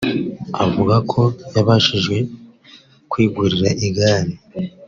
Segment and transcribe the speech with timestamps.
[0.65, 1.21] Avuga ko
[1.53, 2.17] yabashije
[3.11, 4.33] kwigurira igare